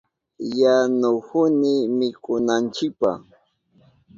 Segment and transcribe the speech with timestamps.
[0.59, 3.11] Yanuhuni mikunanchipa.